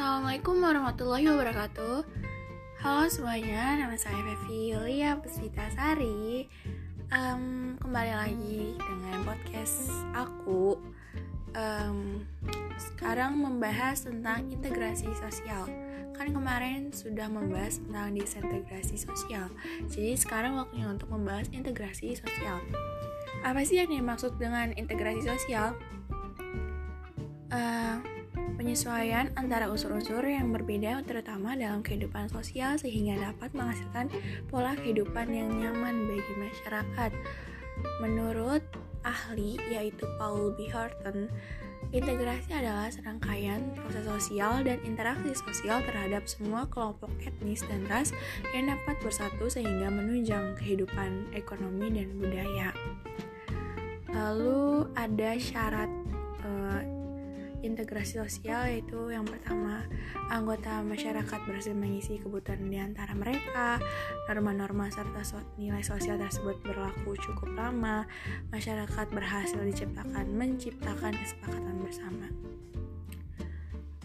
[0.00, 1.96] Assalamualaikum warahmatullahi wabarakatuh.
[2.80, 6.48] Halo semuanya, nama saya Fevi Yulia Pesita Sari.
[7.12, 10.80] Um, Kembali lagi dengan podcast aku.
[11.52, 12.24] Um,
[12.80, 15.68] Sekarang membahas tentang integrasi sosial.
[16.16, 19.52] Kan kemarin sudah membahas tentang disintegrasi sosial.
[19.84, 22.56] Jadi sekarang waktunya untuk membahas integrasi sosial.
[23.44, 25.76] Apa sih yang dimaksud dengan integrasi sosial?
[27.52, 28.00] Uh,
[28.60, 34.12] penyesuaian antara unsur-unsur yang berbeda terutama dalam kehidupan sosial sehingga dapat menghasilkan
[34.52, 37.10] pola kehidupan yang nyaman bagi masyarakat.
[38.04, 38.60] Menurut
[39.00, 40.68] ahli yaitu Paul B.
[40.68, 41.32] Horton,
[41.96, 48.12] integrasi adalah serangkaian proses sosial dan interaksi sosial terhadap semua kelompok etnis dan ras
[48.52, 52.76] yang dapat bersatu sehingga menunjang kehidupan ekonomi dan budaya.
[54.12, 55.88] Lalu ada syarat
[56.44, 56.79] uh,
[57.60, 59.84] integrasi sosial yaitu yang pertama
[60.28, 63.80] anggota masyarakat berhasil mengisi kebutuhan di antara mereka
[64.28, 65.22] norma-norma serta
[65.60, 68.04] nilai sosial tersebut berlaku cukup lama
[68.52, 72.26] masyarakat berhasil diciptakan menciptakan kesepakatan bersama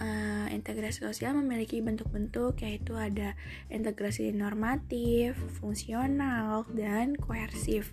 [0.00, 3.36] uh, integrasi sosial memiliki bentuk-bentuk yaitu ada
[3.68, 7.92] integrasi normatif, fungsional, dan koersif.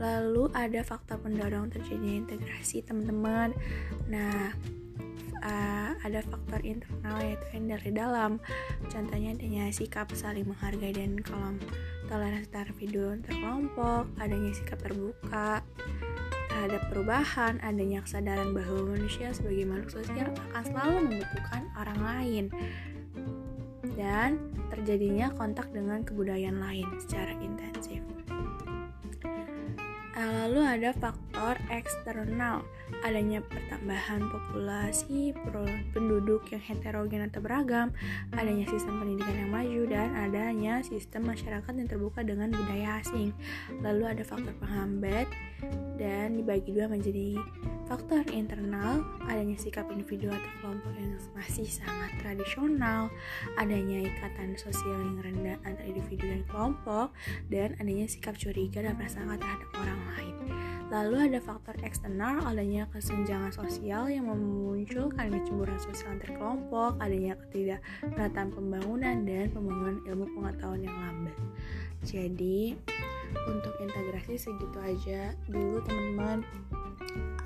[0.00, 3.54] Lalu ada faktor pendorong terjadinya integrasi teman-teman.
[4.10, 4.52] Nah,
[5.44, 8.32] uh, ada faktor internal yaitu yang dari dalam.
[8.88, 11.60] Contohnya adanya sikap saling menghargai dan kolom
[12.08, 15.64] toleransi terhadap individu terkelompok, adanya sikap terbuka
[16.52, 22.44] terhadap perubahan, adanya kesadaran bahwa manusia sebagai makhluk sosial akan selalu membutuhkan orang lain
[23.98, 24.38] dan
[24.70, 27.73] terjadinya kontak dengan kebudayaan lain secara intensif.
[30.14, 32.62] Lalu ada faktor eksternal,
[33.02, 35.34] adanya pertambahan populasi
[35.90, 37.90] penduduk yang heterogen atau beragam,
[38.30, 43.34] adanya sistem pendidikan yang maju, dan adanya sistem masyarakat yang terbuka dengan budaya asing.
[43.82, 45.26] Lalu ada faktor penghambat,
[45.98, 47.34] dan dibagi dua menjadi
[47.84, 53.12] faktor internal, adanya sikap individu atau kelompok yang masih sangat tradisional,
[53.60, 57.12] adanya ikatan sosial yang rendah antara individu dan kelompok,
[57.52, 60.34] dan adanya sikap curiga dan prasangka terhadap orang lain.
[60.92, 68.48] Lalu ada faktor eksternal, adanya kesenjangan sosial yang memunculkan kecemburuan sosial antar kelompok, adanya ketidakmerataan
[68.52, 71.36] pembangunan dan pembangunan ilmu pengetahuan yang lambat.
[72.04, 72.76] Jadi,
[73.48, 76.44] untuk integrasi segitu aja dulu teman-teman.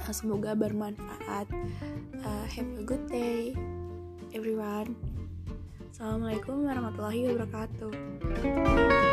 [0.09, 1.47] Semoga bermanfaat.
[2.25, 3.53] Uh, have a good day,
[4.33, 4.97] everyone.
[5.93, 9.07] Assalamualaikum warahmatullahi wabarakatuh.